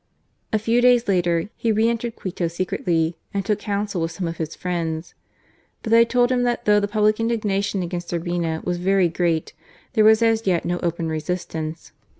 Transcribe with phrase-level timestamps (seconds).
[0.51, 4.37] A few days later he re entered Quito secretly and took counsel with some of
[4.37, 5.13] his friends.
[5.83, 9.53] But they told him that though the public indignation against Urbina was very great
[9.93, 11.91] there was as yet no open resistance.